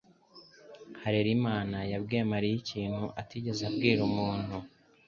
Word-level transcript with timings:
Harerimana 1.01 1.77
yabwiye 1.91 2.23
Mariya 2.31 2.55
ikintu 2.61 3.03
atigeze 3.21 3.61
abwira 3.69 3.99
umuntu 4.09 4.55